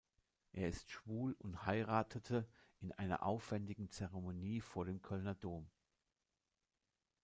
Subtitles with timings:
[0.53, 2.47] Er ist schwul und heiratete
[2.79, 5.69] in einer aufwändigen Zeremonie vor dem Kölner Dom.